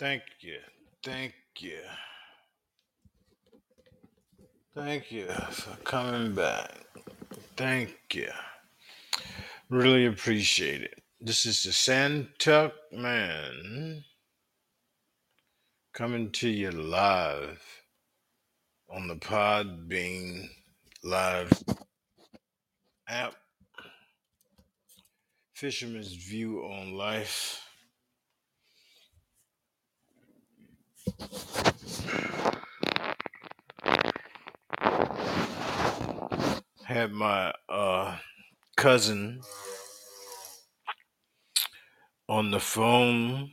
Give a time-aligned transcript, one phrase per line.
[0.00, 0.56] Thank you.
[1.04, 1.80] Thank you.
[4.74, 6.86] Thank you for coming back.
[7.54, 8.30] Thank you.
[9.68, 11.02] Really appreciate it.
[11.20, 14.02] This is the Santuck Man
[15.92, 17.62] coming to you live
[18.88, 20.48] on the Pod Podbean
[21.04, 21.52] Live
[23.06, 23.34] app.
[25.52, 27.69] Fisherman's View on Life.
[36.84, 38.16] Had my uh,
[38.76, 39.40] cousin
[42.28, 43.50] on the phone.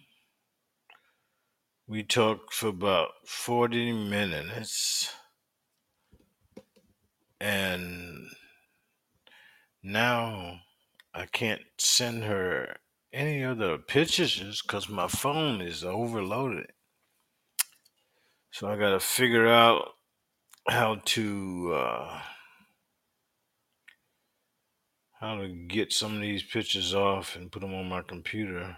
[1.87, 5.13] We talked for about 40 minutes.
[7.39, 8.29] And
[9.83, 10.61] now
[11.13, 12.77] I can't send her
[13.13, 16.71] any other pictures because my phone is overloaded.
[18.51, 19.93] So I got to figure out
[20.67, 22.21] how to uh,
[25.19, 28.77] how to get some of these pictures off and put them on my computer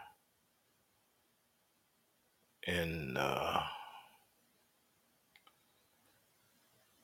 [2.67, 3.61] and uh,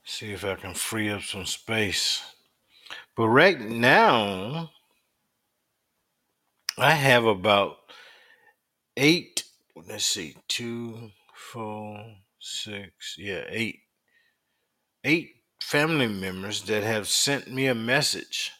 [0.04, 2.22] see if I can free up some space.
[3.16, 4.72] But right now,
[6.78, 7.78] I have about
[8.98, 9.44] eight.
[9.76, 12.06] Let's see, two, four,
[12.46, 13.80] six, yeah, eight,
[15.04, 15.30] eight
[15.62, 18.52] family members that have sent me a message.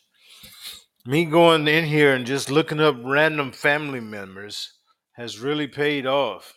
[1.06, 4.74] Me going in here and just looking up random family members
[5.14, 6.56] has really paid off.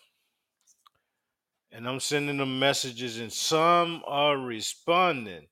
[1.71, 5.49] And I'm sending them messages, and some are responding.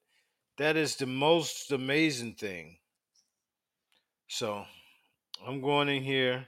[0.56, 2.78] That is the most amazing thing.
[4.28, 4.64] So
[5.46, 6.46] I'm going in here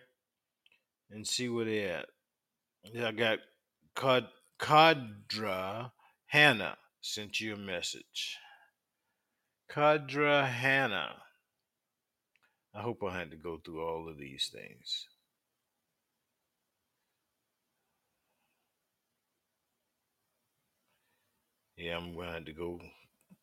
[1.11, 2.07] and see where they at.
[2.83, 3.39] Yeah, I got
[3.95, 5.93] Kad- Kadra
[6.27, 8.37] Hannah sent you a message.
[9.71, 11.17] Kadra Hannah.
[12.75, 15.07] I hope I had to go through all of these things.
[21.77, 22.81] Yeah, I'm gonna have to go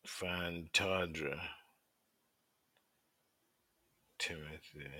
[0.04, 1.40] find Tadra
[4.18, 4.90] Timothy.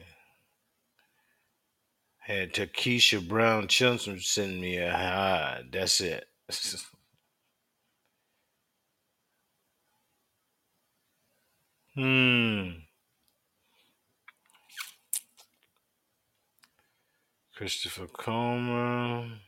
[2.26, 5.62] Had Takesha Brown Chelmsford send me a hi.
[5.70, 6.26] That's it.
[11.94, 12.70] hmm.
[17.54, 19.38] Christopher Comer.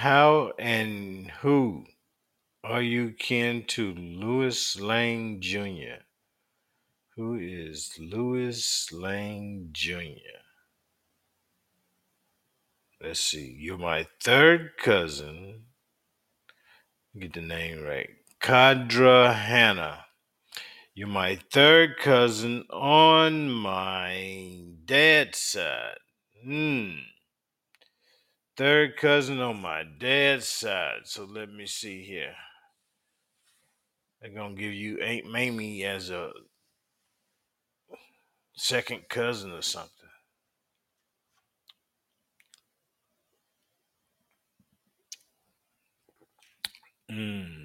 [0.00, 1.84] How and who
[2.64, 6.00] are you kin to Louis Lang Jr.?
[7.16, 10.40] Who is Louis Lang Jr.?
[12.98, 13.54] Let's see.
[13.60, 15.64] You're my third cousin.
[17.18, 18.08] Get the name right.
[18.40, 20.06] Kadra Hannah.
[20.94, 25.98] You're my third cousin on my dad's side.
[26.42, 27.09] Hmm.
[28.60, 31.04] Third cousin on my dad's side.
[31.04, 32.34] So let me see here.
[34.20, 36.30] They're gonna give you Aunt Mamie as a
[38.54, 40.10] second cousin or something.
[47.08, 47.64] Hmm.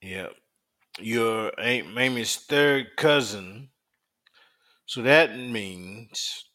[0.00, 0.32] Yep.
[0.98, 3.68] You're Aunt Mamie's third cousin.
[4.90, 6.46] So that means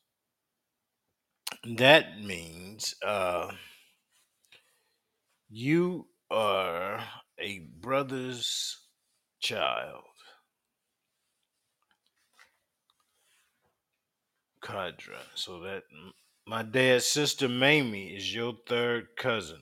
[1.78, 3.50] that means uh
[5.48, 7.02] you are
[7.40, 8.78] a brother's
[9.40, 10.04] child.
[14.62, 15.22] Kadra.
[15.36, 15.84] So that
[16.46, 19.62] my dad's sister Mamie is your third cousin.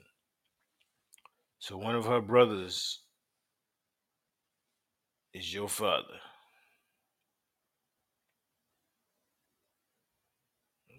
[1.59, 3.01] So one of her brothers
[5.31, 6.21] is your father.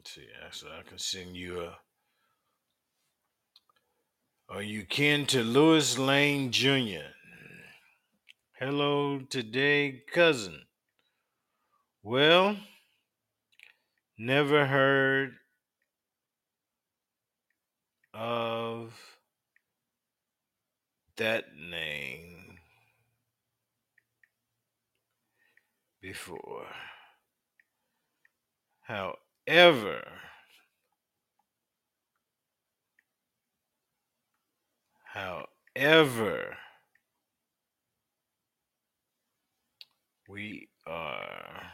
[0.06, 0.26] See.
[0.50, 1.78] So I can send you a.
[4.50, 7.08] Are you kin to Lewis Lane Jr.?
[8.58, 10.62] Hello today, cousin.
[12.02, 12.56] Well,
[14.18, 15.32] never heard
[18.12, 18.92] of
[21.16, 22.58] that name
[26.02, 26.66] before.
[28.82, 29.16] However,
[29.46, 30.02] ever.
[35.14, 36.58] However
[40.28, 41.72] we are.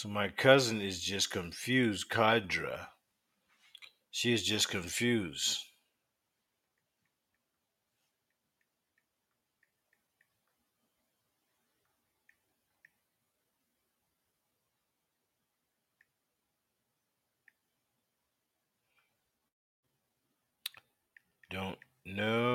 [0.00, 2.87] so my cousin is just confused, Kadra.
[4.11, 5.58] She is just confused.
[21.50, 21.76] Don't
[22.06, 22.50] know.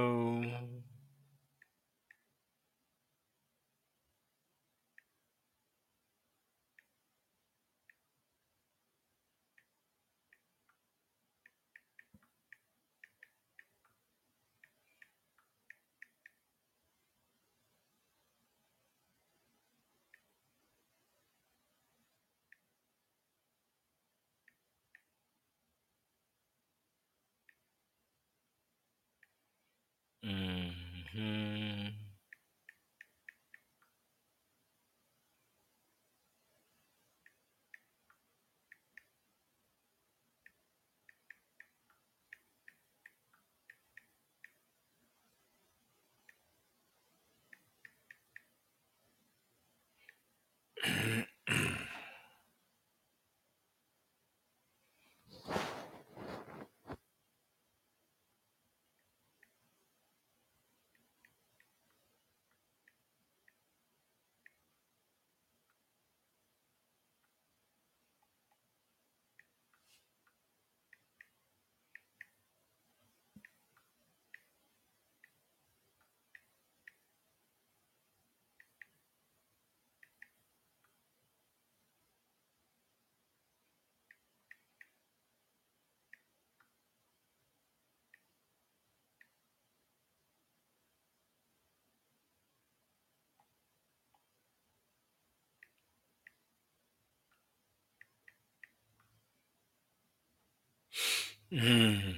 [101.54, 102.16] Mm.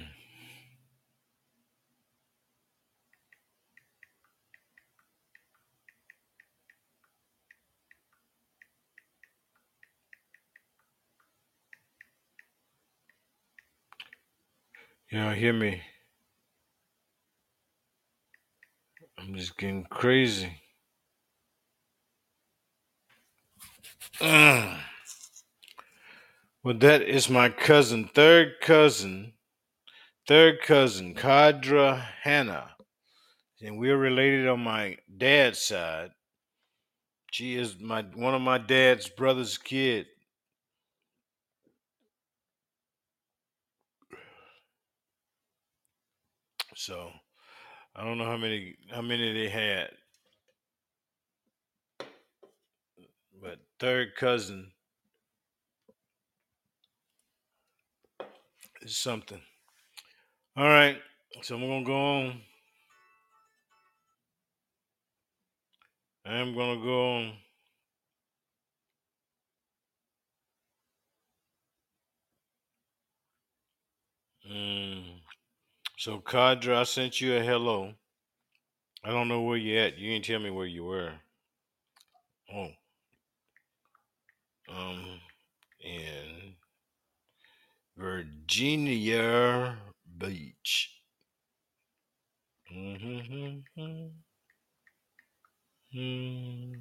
[15.10, 15.82] Y'all hear me?
[19.18, 20.52] I'm just getting crazy.
[24.20, 24.78] Mm.
[26.64, 29.34] Well, that is my cousin, third cousin,
[30.26, 32.74] third cousin, Kadra Hannah.
[33.62, 36.10] And we're related on my dad's side.
[37.30, 40.06] She is my one of my dad's brother's kid.
[46.74, 47.10] So
[47.94, 49.90] I don't know how many how many they had.
[53.40, 54.72] But third cousin
[58.88, 59.40] is something.
[60.56, 60.96] All right.
[61.42, 62.40] So I'm gonna go on.
[66.24, 67.32] I'm gonna go on.
[74.50, 75.20] Mm.
[75.98, 77.92] So Kadra, I sent you a hello.
[79.04, 79.98] I don't know where you at.
[79.98, 81.12] You didn't tell me where you were.
[82.54, 82.68] Oh.
[84.70, 85.20] Um
[85.80, 86.47] in
[87.98, 89.76] Virginia
[90.16, 91.02] Beach.
[92.72, 93.58] Mm-hmm.
[95.94, 96.72] Mm.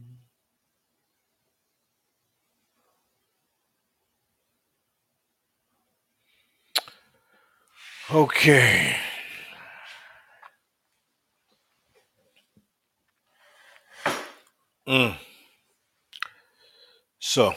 [8.14, 8.96] Okay.
[14.88, 15.18] Mm.
[17.20, 17.54] So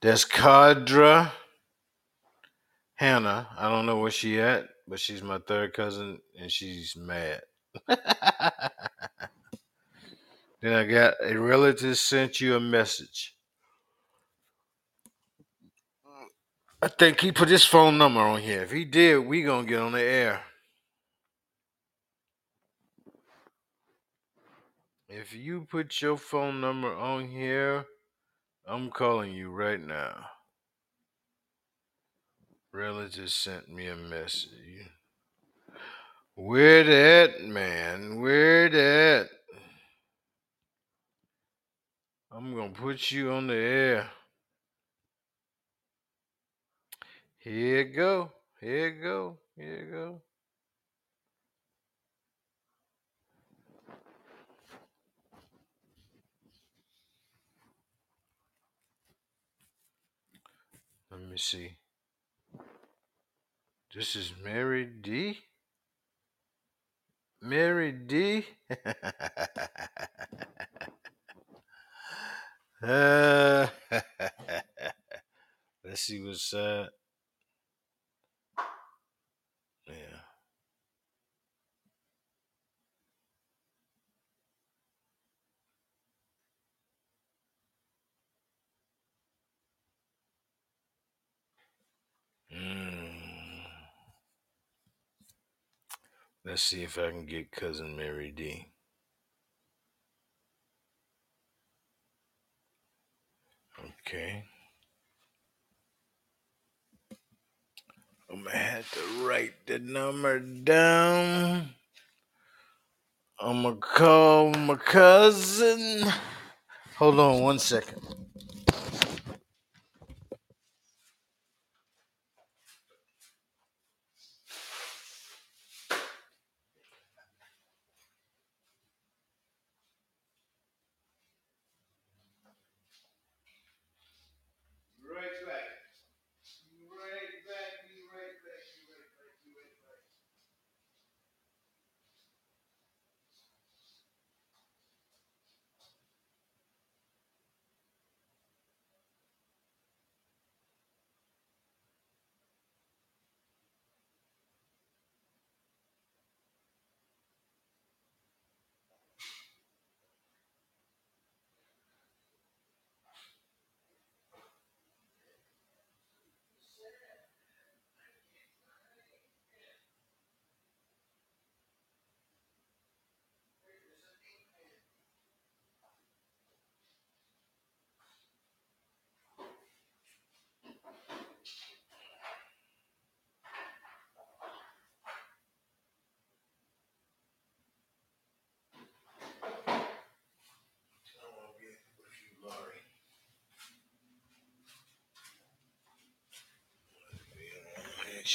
[0.00, 1.32] There's Kadra
[2.96, 3.48] Hannah.
[3.56, 7.42] I don't know where she at, but she's my third cousin, and she's mad.
[7.86, 8.00] then
[10.64, 13.34] I got a relative sent you a message.
[16.82, 18.62] I think he put his phone number on here.
[18.62, 20.42] If he did, we gonna get on the air.
[25.08, 27.86] If you put your phone number on here,
[28.66, 30.26] I'm calling you right now.
[32.76, 34.50] Relative sent me a message.
[36.34, 38.20] Where that man?
[38.20, 39.30] Where that?
[42.30, 44.10] I'm gonna put you on the air.
[47.38, 48.32] Here you go.
[48.60, 49.38] Here you go.
[49.56, 50.20] Here you go.
[61.10, 61.70] Let me see.
[63.96, 65.38] This is Mary D.
[67.40, 68.44] Mary D.
[72.82, 73.66] Uh,
[75.82, 76.86] let's see what's uh
[96.56, 98.68] Let's see if I can get cousin Mary D.
[103.78, 104.42] Okay.
[108.30, 111.74] I'm gonna have to write the number down.
[113.38, 116.10] I'm gonna call my cousin.
[116.96, 118.15] Hold on one second.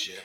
[0.02, 0.24] Shit.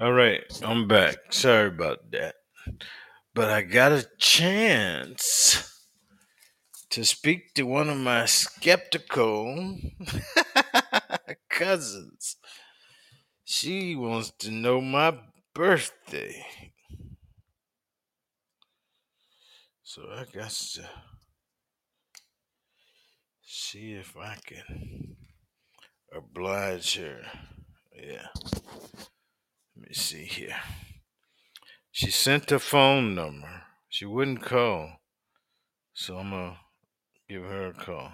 [0.00, 1.14] All right, I'm back.
[1.30, 2.34] Sorry about that.
[3.32, 5.72] But I got a chance
[6.90, 9.78] to speak to one of my skeptical
[11.50, 12.34] cousins.
[13.44, 15.20] She wants to know my
[15.54, 16.44] birthday.
[19.94, 20.88] So I got to
[23.42, 25.16] see if I can
[26.16, 27.20] oblige her.
[27.94, 28.28] Yeah.
[29.76, 30.56] Let me see here.
[31.90, 33.64] She sent her phone number.
[33.90, 34.92] She wouldn't call.
[35.92, 36.58] So I'm going to
[37.28, 38.12] give her a call.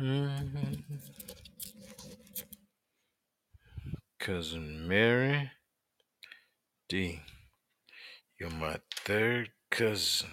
[0.00, 0.96] Mm-hmm.
[4.18, 5.50] Cousin Mary
[6.88, 7.20] D.
[8.38, 10.30] You're my third cousin.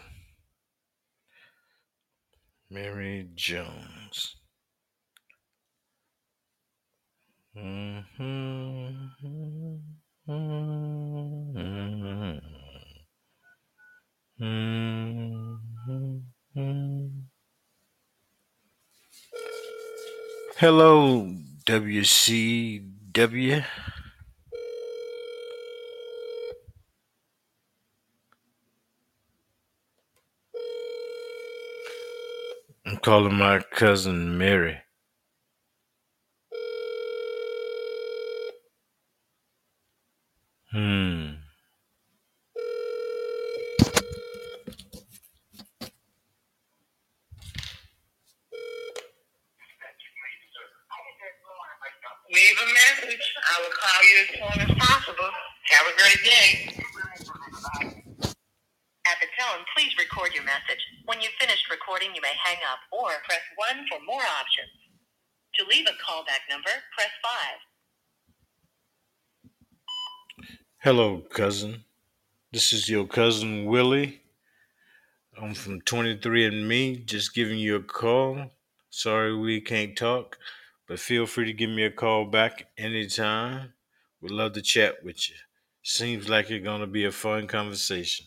[2.70, 4.38] Mary Jones.
[7.58, 9.08] Mm-hmm.
[15.60, 17.27] Mm-hmm.
[20.60, 21.32] Hello,
[21.66, 23.64] WCW.
[32.88, 34.80] I'm calling my cousin Mary.
[40.72, 41.47] Hmm.
[52.38, 53.26] Leave a message.
[53.50, 55.30] I will call you as soon as possible.
[55.74, 56.70] Have a great day.
[59.10, 60.78] At the tone, please record your message.
[61.06, 63.42] When you've finished recording, you may hang up or press
[63.74, 64.70] 1 for more options.
[65.56, 67.10] To leave a callback number, press
[70.38, 70.46] 5.
[70.84, 71.86] Hello, cousin.
[72.52, 74.22] This is your cousin Willie.
[75.42, 78.52] I'm from 23andMe, just giving you a call.
[78.92, 80.38] Sorry we can't talk,
[80.88, 83.74] but feel free to give me a call back anytime.
[84.22, 85.36] We'd love to chat with you.
[85.84, 88.26] Seems like it's going to be a fun conversation.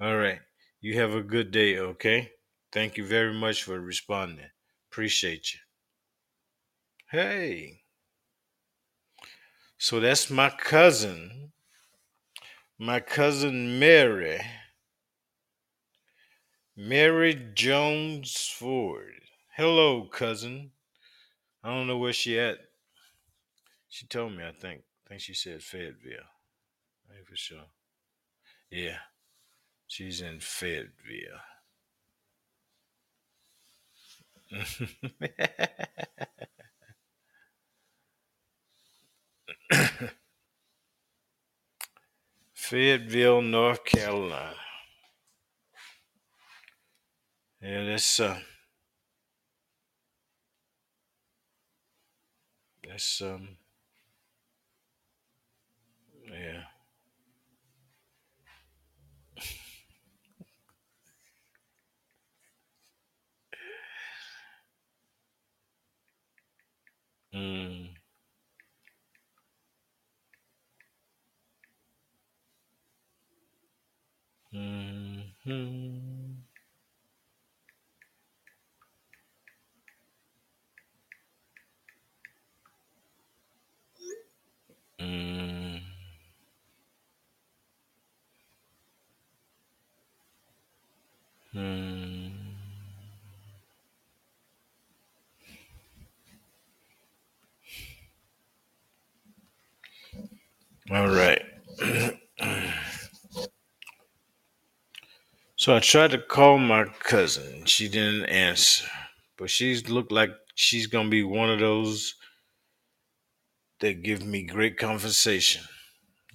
[0.00, 0.40] All right.
[0.80, 2.32] You have a good day, okay?
[2.72, 4.50] Thank you very much for responding.
[4.90, 5.60] Appreciate you.
[7.10, 7.82] Hey.
[9.78, 11.52] So that's my cousin.
[12.78, 14.40] My cousin Mary.
[16.76, 19.22] Mary Jones Ford.
[19.56, 20.70] Hello, cousin.
[21.64, 22.58] I don't know where she at.
[23.88, 24.82] She told me, I think.
[25.06, 26.26] I think she said Fayetteville.
[27.10, 27.66] I ain't for sure.
[28.70, 28.96] Yeah.
[29.86, 31.40] She's in Fayetteville.
[42.54, 44.54] Fayetteville, North Carolina.
[47.60, 48.38] Yeah, that's uh
[52.92, 53.56] that's um
[56.30, 56.62] yeah.
[67.34, 67.94] Mm.
[74.54, 76.32] Mm-hmm.
[84.98, 85.82] Mm.
[91.54, 92.32] Mm.
[100.90, 101.42] All right.
[105.74, 107.64] I tried to call my cousin.
[107.64, 108.86] She didn't answer.
[109.38, 112.14] But she's looked like she's gonna be one of those
[113.80, 115.62] that give me great conversation.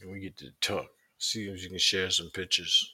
[0.02, 0.88] And we get to talk.
[1.19, 2.93] See if you can share some pictures.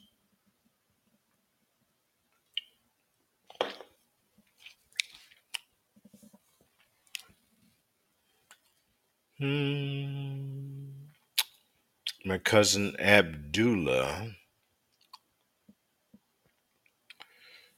[9.39, 10.87] Hmm.
[12.25, 14.35] My cousin Abdullah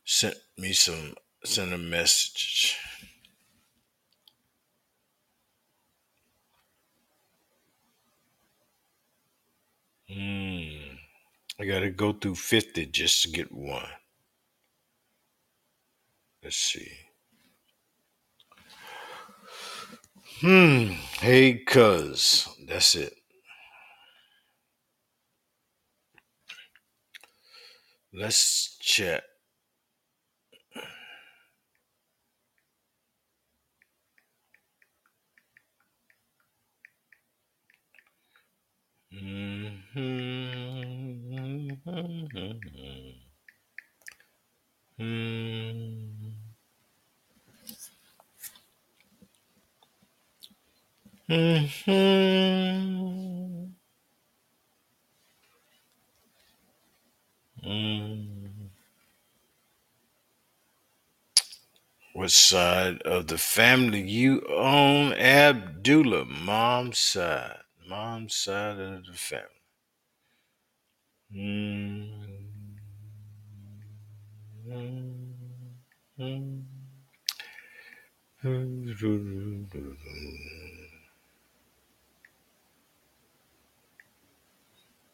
[0.05, 2.77] sent me some sent a message.
[10.07, 10.95] Hmm.
[11.59, 13.87] I gotta go through 50 just to get one.
[16.43, 16.91] Let's see.
[20.41, 20.91] Hmm.
[21.19, 22.47] Hey, cuz.
[22.67, 23.13] That's it.
[28.13, 29.23] Let's chat.
[39.15, 39.21] What
[62.31, 66.25] side of the family you own, Abdullah?
[66.25, 67.64] Mom's side.
[67.87, 69.45] Mom's side of the family.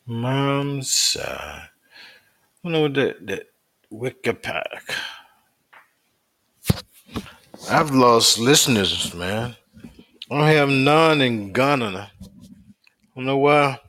[0.05, 1.69] Mom's side.
[2.63, 3.49] I know what that that
[3.91, 4.95] Wikipack.
[7.69, 9.55] I've lost listeners, man.
[10.29, 12.12] I have none in Ghana.
[13.25, 13.79] Know why.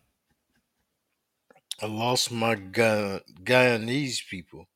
[1.83, 4.68] I lost my Ga- Guyanese people.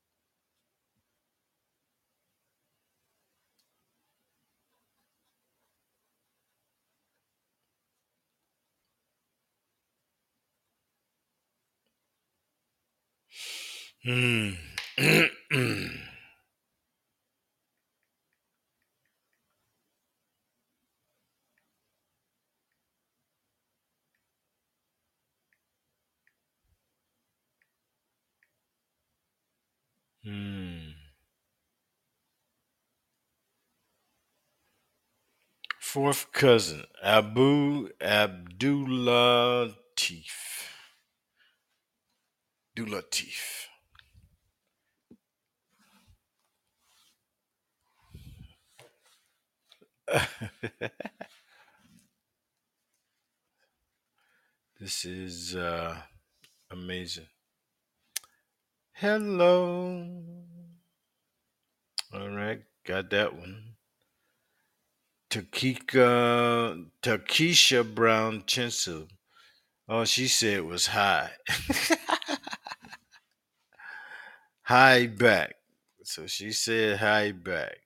[14.05, 14.51] Hmm.
[30.27, 30.91] Hmm.
[35.81, 39.71] Fourth cousin, Abu Abdulatif.
[42.77, 43.69] Abdulatif.
[54.81, 55.97] this is uh,
[56.71, 57.27] amazing.
[58.99, 60.09] Hello.
[62.15, 63.75] All right, got that one.
[65.29, 69.07] Takika Takesha Brown Chinsu.
[69.87, 71.33] Oh, she said it was high.
[74.63, 75.57] high back.
[76.03, 77.77] So she said high back.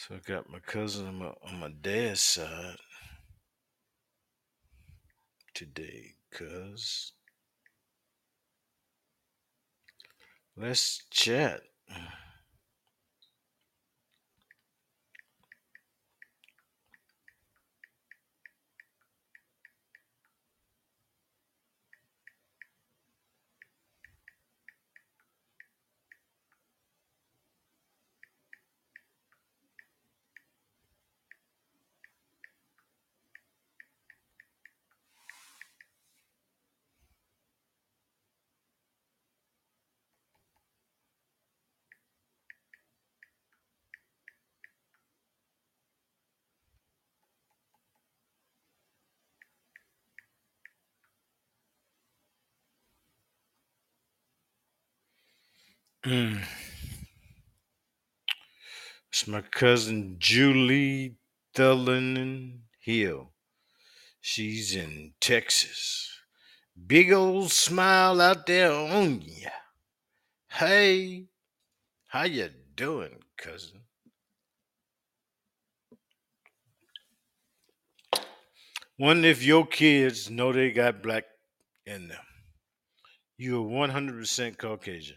[0.00, 2.76] So I got my cousin on my, on my dad's side
[5.54, 7.14] today, cuz.
[10.56, 11.62] Let's chat.
[56.06, 56.44] Mm.
[59.10, 61.16] It's my cousin Julie
[61.54, 63.32] Thelen Hill.
[64.20, 66.08] She's in Texas.
[66.86, 69.50] Big old smile out there on ya.
[70.48, 71.26] Hey,
[72.06, 73.80] how you doing, cousin?
[79.00, 81.24] Wonder if your kids know they got black
[81.84, 82.24] in them.
[83.36, 85.16] You're 100% Caucasian.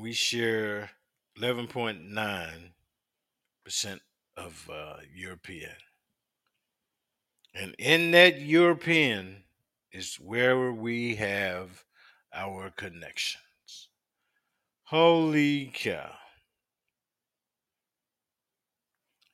[0.00, 0.90] We share
[1.38, 4.00] 11.9%
[4.36, 5.74] of uh, European.
[7.54, 9.44] And in that European
[9.92, 11.84] is where we have
[12.32, 13.88] our connections.
[14.84, 16.12] Holy cow.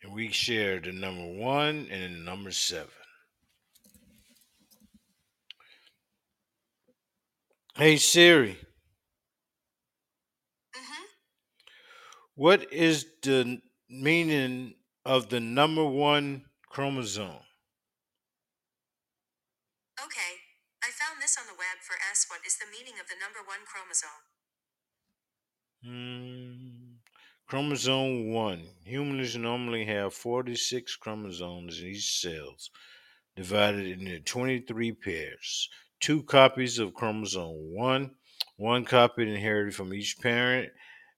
[0.02, 2.90] And we share the number one and the number seven.
[7.76, 8.56] Hey Siri,
[10.76, 11.04] Mm-hmm.
[12.36, 17.40] What is the meaning of the number one chromosome?
[20.04, 20.32] Okay.
[20.84, 22.26] I found this on the web for S.
[22.28, 24.10] What is the meaning of the number one chromosome?
[25.82, 26.96] Hmm.
[27.48, 28.62] Chromosome 1.
[28.84, 32.56] Humans normally have 46 chromosomes in each cell,
[33.34, 35.70] divided into 23 pairs.
[36.00, 38.10] Two copies of chromosome 1,
[38.56, 40.70] one copy inherited from each parent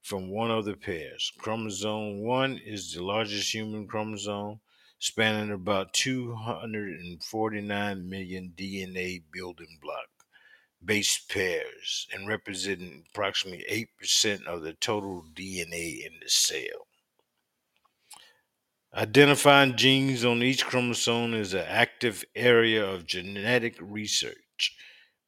[0.03, 1.31] from one of the pairs.
[1.39, 4.61] Chromosome 1 is the largest human chromosome,
[4.99, 10.09] spanning about 249 million DNA building block.
[10.85, 13.65] base pairs and representing approximately
[14.01, 16.89] 8% of the total DNA in the cell.
[18.93, 24.77] Identifying genes on each chromosome is an active area of genetic research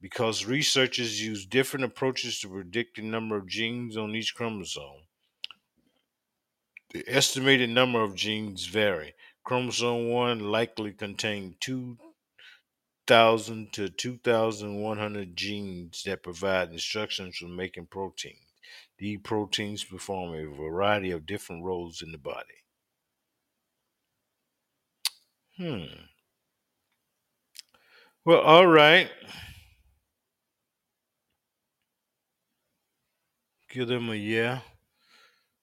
[0.01, 5.07] because researchers use different approaches to predict the number of genes on each chromosome.
[6.93, 9.15] The estimated number of genes vary.
[9.45, 18.39] Chromosome 1 likely contains 2,000 to 2,100 genes that provide instructions for making proteins.
[18.99, 22.65] These proteins perform a variety of different roles in the body.
[25.57, 25.85] Hmm.
[28.25, 29.11] Well, all right.
[33.71, 34.61] Give them a yeah.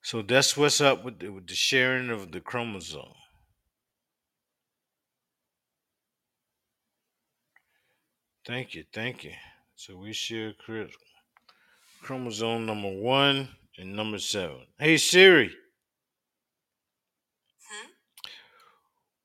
[0.02, 3.12] So that's what's up with the, with the sharing of the chromosome.
[8.46, 9.32] Thank you, thank you.
[9.76, 10.54] So we share
[12.02, 14.66] chromosome number one and number seven.
[14.78, 15.50] Hey Siri,
[17.68, 17.88] Hmm?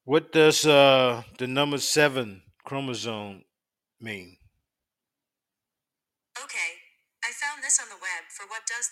[0.04, 3.44] what does uh the number seven chromosome
[4.02, 4.38] mean?
[6.44, 6.70] Okay,
[7.24, 7.32] I
[7.64, 8.90] this on the web for what does.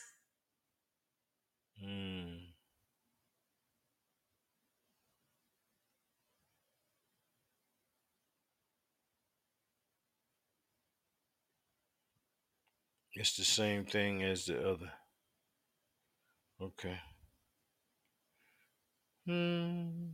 [1.83, 2.51] Hmm.
[13.13, 14.91] It's the same thing as the other.
[16.61, 16.97] Okay.
[19.25, 20.11] Hmm.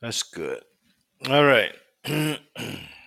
[0.00, 0.62] That's good.
[1.28, 1.72] All right.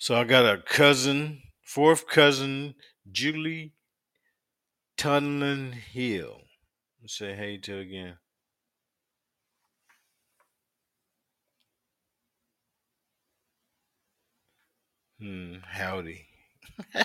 [0.00, 2.74] so I got a cousin, fourth cousin,
[3.12, 3.74] Julie
[4.96, 6.40] Tunlin Hill.
[7.06, 8.16] Say hey to again.
[15.20, 15.56] Hmm.
[15.66, 16.26] Howdy.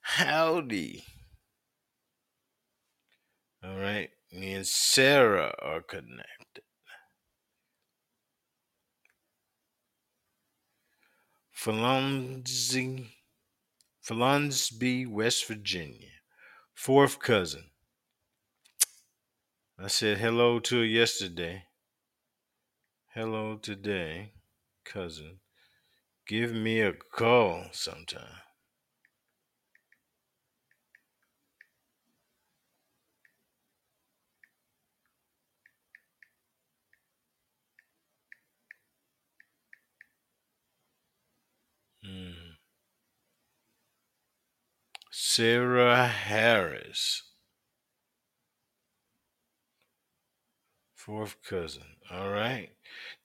[0.00, 1.04] Howdy.
[3.62, 4.10] All right.
[4.32, 6.37] Me and Sarah are connected.
[11.58, 13.08] Philonsey,
[14.08, 16.10] Philonsby, West Virginia.
[16.72, 17.64] Fourth cousin.
[19.76, 21.64] I said hello to her yesterday.
[23.12, 24.34] Hello today,
[24.84, 25.40] cousin.
[26.28, 28.47] Give me a call sometime.
[45.20, 47.24] Sarah Harris.
[50.94, 51.96] Fourth cousin.
[52.08, 52.70] All right.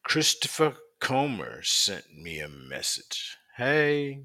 [0.04, 3.38] Christopher Comer sent me a message.
[3.58, 4.24] Hey.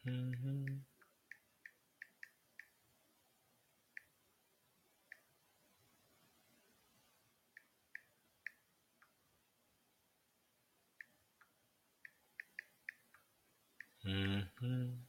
[0.08, 0.82] Mm.
[14.04, 14.48] Mhm.
[14.62, 15.08] Mhm.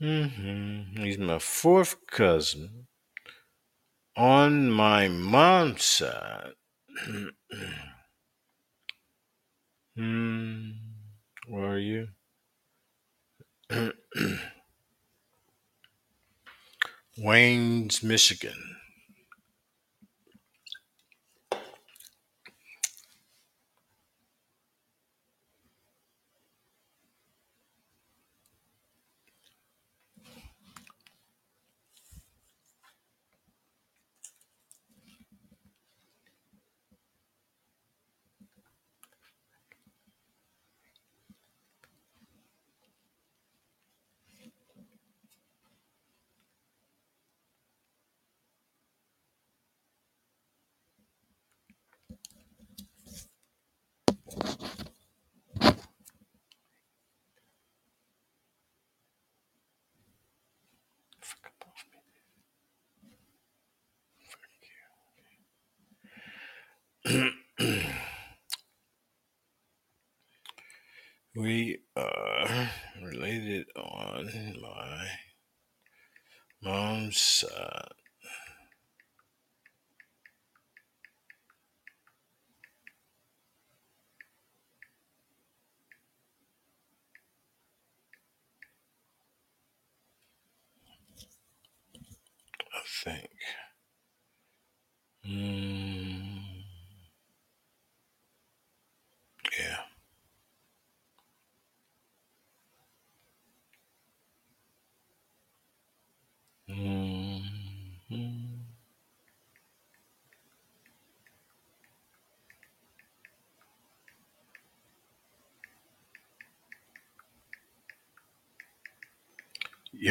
[0.00, 0.98] Mhm.
[0.98, 2.88] He's my fourth cousin
[4.20, 6.52] on my mom's side.
[9.96, 10.70] hmm.
[11.48, 12.08] Where are you?
[17.16, 18.76] Wayne's, Michigan.
[71.34, 72.70] we are
[73.02, 74.30] related on
[74.62, 75.08] my
[76.62, 77.99] mom's side.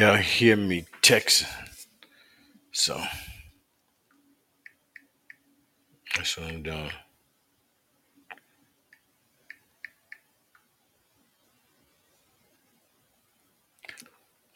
[0.00, 1.46] Y'all hear me texting.
[2.72, 2.98] So
[6.16, 6.90] that's what I'm doing.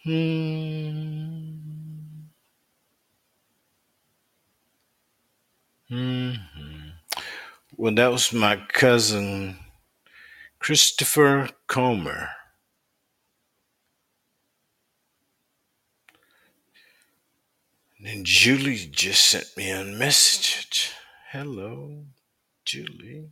[0.03, 1.59] Hmm.
[5.91, 6.33] hmm
[7.77, 9.59] Well, that was my cousin
[10.59, 12.31] Christopher Comer.
[18.07, 20.93] And Julie just sent me a message.
[21.31, 22.05] Hello,
[22.67, 23.31] Julie.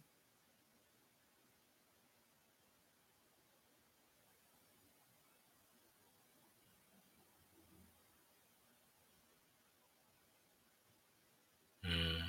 [11.86, 12.22] Mm.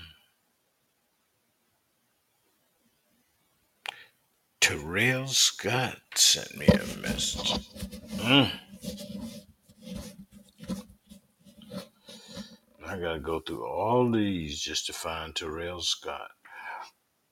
[4.59, 7.53] Terrell Scott sent me a message.
[8.17, 8.51] Mm.
[12.93, 16.29] I gotta go through all these just to find Terrell Scott.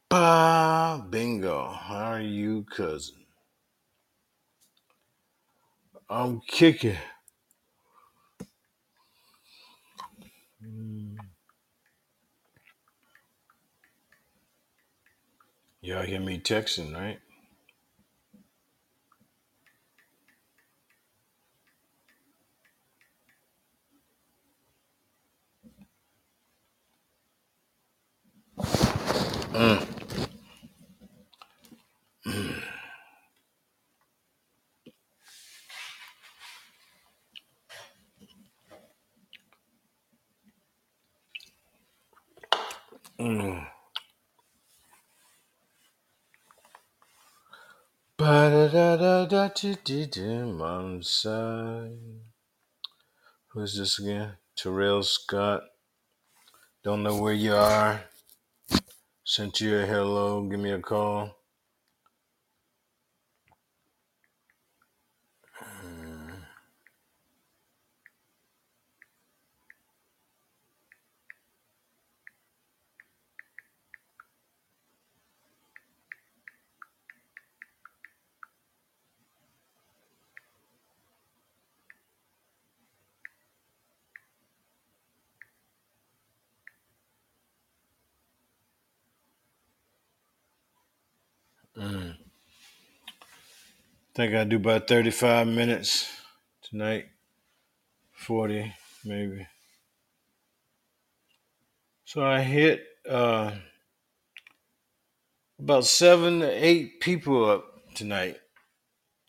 [0.10, 1.72] Bah, bingo.
[1.72, 3.28] How are you, cousin?
[6.10, 6.98] I'm kicking.
[10.66, 11.18] Mm.
[15.82, 17.20] Y'all hear me texting, right?
[29.54, 29.86] Mm.
[32.26, 32.64] Mm.
[43.20, 43.68] Mm.
[48.18, 51.98] Ba-da-da-da-da-da-da-da, Mom's side.
[53.50, 54.38] Who's this again?
[54.56, 55.64] Terrell Scott.
[56.84, 58.06] Don't know where you are.
[59.32, 60.42] Sent you a hello.
[60.44, 61.41] Give me a call.
[94.22, 96.08] I think I do about 35 minutes
[96.62, 97.06] tonight.
[98.14, 98.72] 40,
[99.04, 99.48] maybe.
[102.06, 103.50] So I hit uh,
[105.58, 108.38] about seven to eight people up tonight,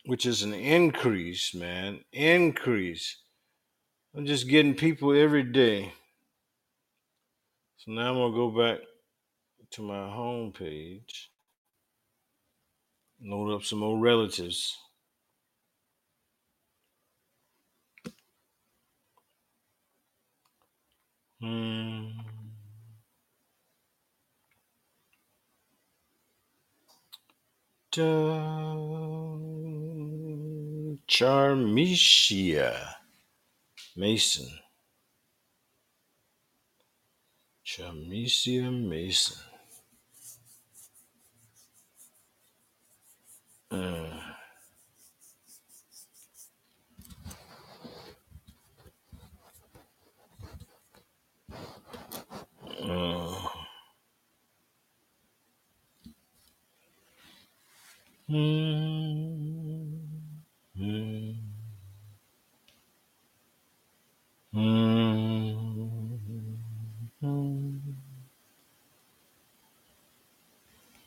[0.04, 2.00] which is an increase, man.
[2.12, 3.16] Increase.
[4.14, 5.94] I'm just getting people every day.
[7.78, 8.80] So now I'm gonna go back
[9.70, 11.31] to my home page,
[13.24, 14.78] load up some more relatives.
[21.40, 22.08] Hmm.
[31.06, 32.94] Charmicia
[33.96, 34.48] Mason.
[37.64, 39.51] Charmicia Mason.
[43.72, 44.10] Uh,
[52.84, 53.48] uh,
[58.28, 59.96] hmm,
[60.76, 61.32] hmm,
[64.52, 66.16] hmm,
[67.20, 67.76] hmm,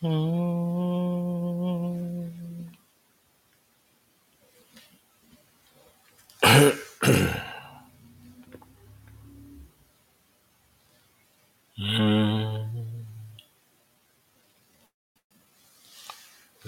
[0.01, 0.64] hmm.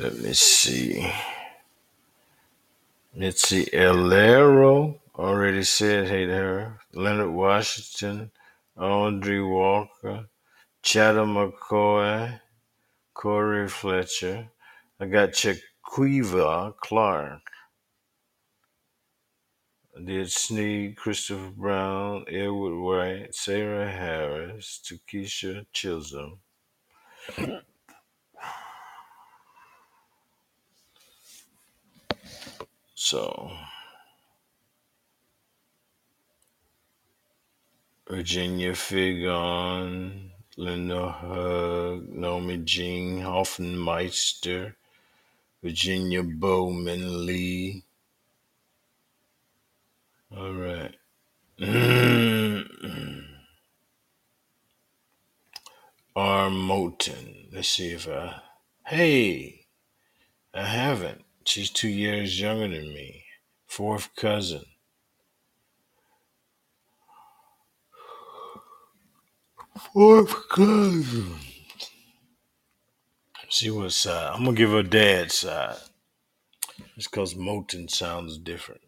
[0.08, 1.06] Let me see.
[3.14, 6.80] Mitzi Elero already said to her.
[6.94, 8.32] Leonard Washington,
[8.78, 10.30] Audrey Walker,
[10.82, 12.40] Chatham McCoy,
[13.14, 14.48] Corey Fletcher.
[14.98, 17.42] I got Chiquiva Clark.
[20.06, 26.40] Did Sneed, Christopher Brown, Edward White, Sarah Harris, Takesha Chisholm.
[33.10, 33.24] So
[38.06, 44.76] Virginia Figon, Linda Hug, Naomi Jean Hoffenmeister,
[45.64, 47.86] Virginia Bowman Lee.
[50.36, 50.94] All right.
[56.14, 56.50] R.
[56.50, 57.48] Moulton.
[57.54, 58.42] Let's see if I.
[58.86, 59.68] Hey,
[60.54, 61.27] I haven't.
[61.48, 63.24] She's two years younger than me.
[63.68, 64.66] Fourth cousin.
[69.94, 71.36] Fourth cousin.
[73.50, 74.34] See what side.
[74.34, 75.78] I'm gonna give her dad's side.
[76.96, 78.82] Just because Moulton sounds different.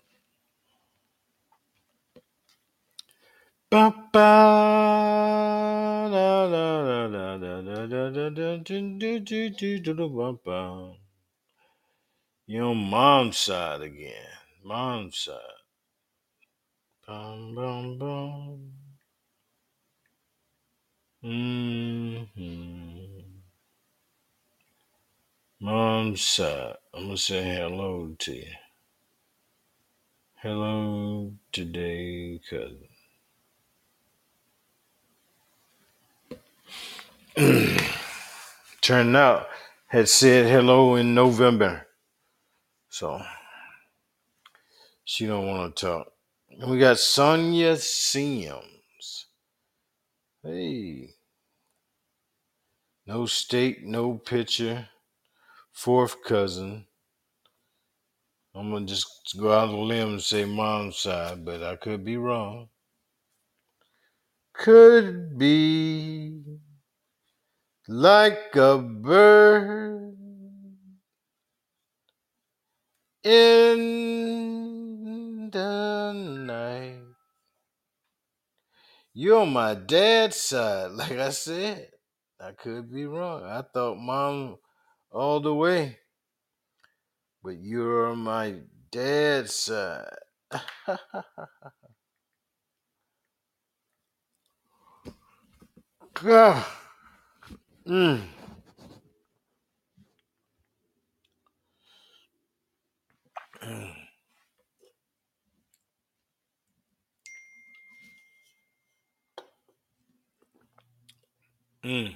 [3.71, 4.19] Ba ba
[6.11, 10.95] da da da da da da da da do do do do do
[12.49, 12.57] do ba ba.
[12.57, 14.27] You on mom's side again.
[14.63, 15.35] Mom's side.
[17.07, 18.71] Bum bum bum.
[21.23, 23.21] Mm-hmm.
[25.59, 26.77] Mom's side.
[26.93, 28.53] I'm gonna say hello to you.
[30.35, 32.87] Hello today, cousin.
[38.81, 39.47] Turned out
[39.89, 41.87] had said hello in November,
[42.99, 43.21] so
[45.05, 46.11] she don't want to talk.
[46.49, 49.27] And we got Sonia Sims.
[50.43, 51.11] Hey,
[53.07, 54.89] no state, no picture.
[55.71, 56.87] Fourth cousin.
[58.53, 59.07] I'm gonna just
[59.39, 62.67] go out on a limb and say mom's side, but I could be wrong.
[64.51, 66.43] Could be
[67.87, 70.18] like a bird
[73.23, 74.69] in
[75.51, 77.01] the night.
[79.13, 81.89] You're on my dad's side, like I said.
[82.39, 83.43] I could be wrong.
[83.43, 84.57] I thought mom
[85.11, 85.97] all the way,
[87.43, 88.55] but you're on my
[88.91, 90.07] dad's side.
[96.13, 96.65] God.
[97.87, 98.21] Mm.
[111.89, 112.13] Mm.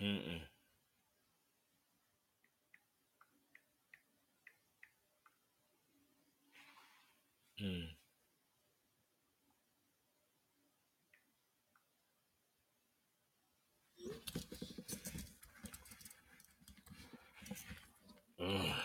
[0.00, 0.40] Mm-mm.
[7.60, 7.88] Mm.
[18.38, 18.77] Ugh.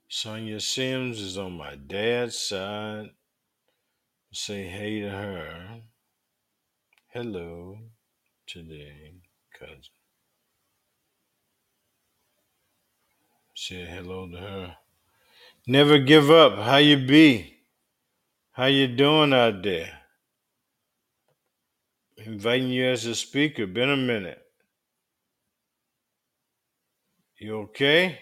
[0.07, 3.09] Sonia Sims is on my dad's side.
[4.31, 5.81] Say hey to her.
[7.07, 7.79] Hello
[8.45, 9.13] today,
[9.57, 9.81] cousin.
[13.55, 14.75] Say hello to her.
[15.65, 16.59] Never give up.
[16.59, 17.55] How you be?
[18.51, 20.01] How you doing out there?
[22.17, 23.65] Inviting you as a speaker.
[23.65, 24.44] Been a minute.
[27.37, 28.17] You okay?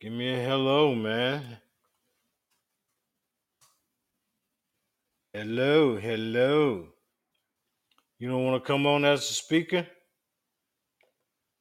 [0.00, 1.58] Give me a hello, man.
[5.32, 6.88] Hello, hello.
[8.18, 9.86] You don't want to come on as a speaker?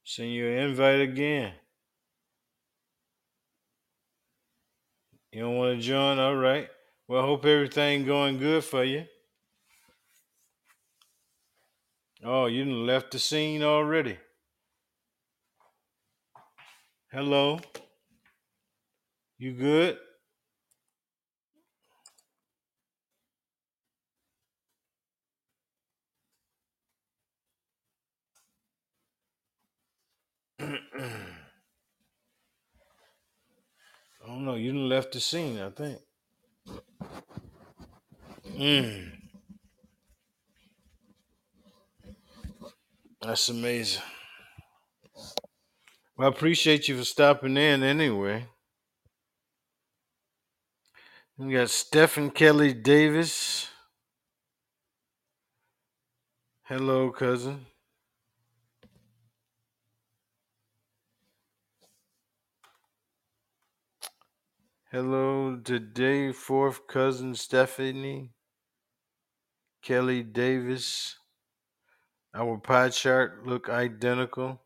[0.04, 1.54] Send you an invite again.
[5.32, 6.20] You don't want to join?
[6.20, 6.68] All right.
[7.08, 9.06] Well, I hope everything going good for you.
[12.26, 14.18] Oh, you done left the scene already.
[17.12, 17.60] Hello.
[19.40, 19.98] You good?
[30.60, 30.68] I
[34.28, 34.54] don't know.
[34.54, 35.98] You left the scene, I think.
[38.56, 39.12] Mm,
[43.22, 44.04] that's amazing.
[46.20, 48.46] Well, I appreciate you for stopping in anyway.
[51.38, 53.70] We got Stephen Kelly Davis.
[56.64, 57.68] Hello, cousin.
[64.92, 68.34] Hello today, fourth cousin Stephanie
[69.82, 71.16] Kelly Davis.
[72.34, 74.60] Our pie chart look identical.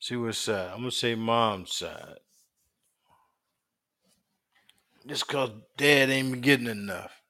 [0.00, 0.70] See what side?
[0.72, 2.18] I'm gonna say mom's side.
[5.06, 7.22] Just cause dad ain't been getting enough.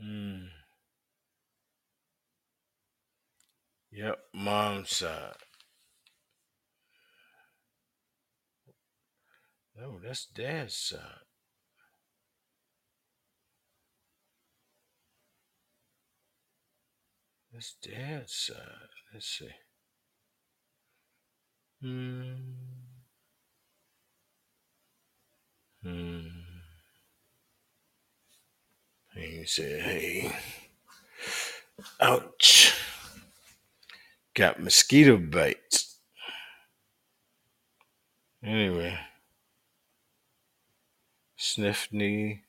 [0.00, 0.48] Mm.
[3.90, 5.34] Yep, mom's side.
[9.76, 11.31] No, that's dad's side.
[17.82, 18.56] Dad's side.
[19.12, 19.48] Let's see.
[21.80, 22.32] Hmm.
[25.82, 26.20] Hmm.
[29.14, 30.32] He said, hey.
[32.00, 32.74] Ouch.
[34.34, 35.98] Got mosquito bites.
[38.42, 38.98] Anyway.
[41.38, 42.44] Sniffney,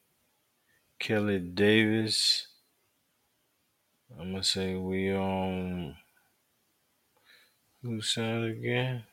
[0.99, 2.47] Kelly Davis.
[4.19, 5.95] I'm gonna say we on
[7.81, 9.03] whose side again?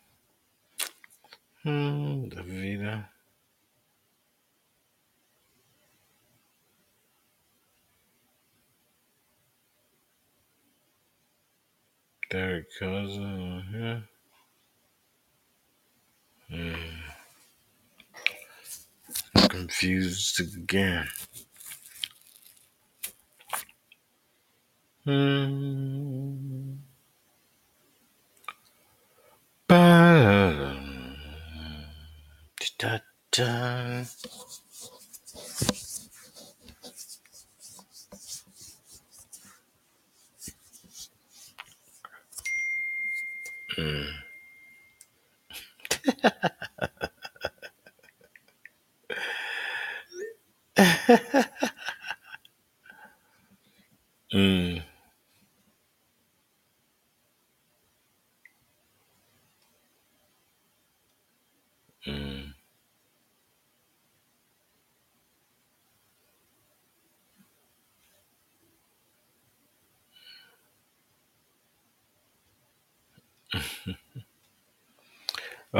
[1.62, 3.07] Hmm, Davida.
[12.30, 14.01] Third cousin, yeah.
[16.48, 17.01] Hmm.
[19.48, 21.09] Confused again.
[29.68, 30.86] Ba-da-dum.
[32.78, 34.04] Da-da.
[43.78, 44.20] Mm.
[50.76, 51.44] Mm.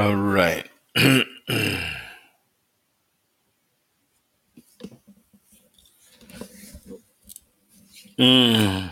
[0.01, 0.66] All right.
[8.18, 8.90] Mm.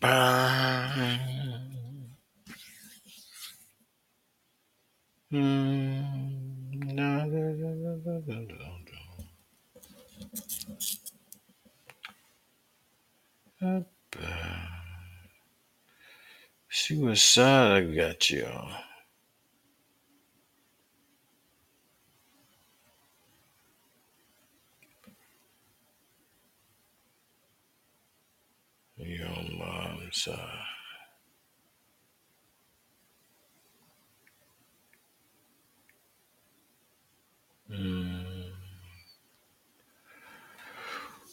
[0.00, 0.92] Ba-
[5.32, 6.96] Mm.
[6.96, 8.78] Da- da- da- da- da- da- da-
[13.60, 13.84] da.
[14.12, 14.70] Ba-
[17.14, 18.74] What side I got you on.
[28.96, 30.38] You mom's side.
[37.70, 38.24] Mm.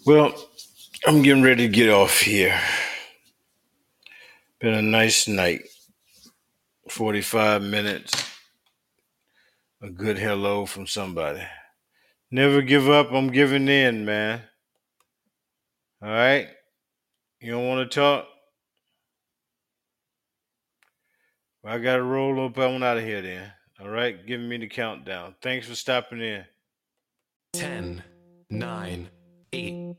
[0.06, 0.34] Well,
[1.08, 2.62] I'm getting ready to get off here.
[4.62, 5.64] Been a nice night.
[6.88, 8.14] 45 minutes.
[9.82, 11.42] A good hello from somebody.
[12.30, 13.12] Never give up.
[13.12, 14.44] I'm giving in, man.
[16.04, 16.48] All right?
[17.40, 18.28] You don't want to talk?
[21.64, 23.52] Well, I got to roll up on out of here then.
[23.82, 24.28] All right?
[24.28, 25.34] Giving me the countdown.
[25.42, 26.46] Thanks for stopping in.
[27.54, 28.04] 10,
[28.52, 29.10] 9,
[29.54, 29.96] 8,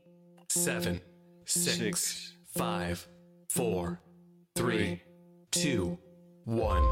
[0.47, 1.01] 7,
[1.45, 2.33] 6, Six.
[2.55, 3.07] 5,
[3.49, 3.99] 4,
[4.55, 5.01] 3,
[5.51, 5.97] 2,
[6.45, 6.83] 1.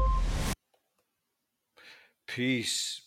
[2.26, 3.02] Peace.